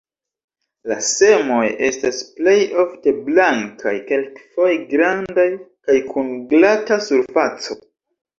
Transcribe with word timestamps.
La 0.91 0.95
semoj 1.07 1.65
estas 1.87 2.21
plej 2.39 2.55
ofte 2.83 3.13
blankaj, 3.27 3.93
kelkfoje 4.09 4.79
grandaj 4.95 5.47
kaj 5.61 5.99
kun 6.09 6.33
glata 6.57 7.01
surfaco. 7.11 7.81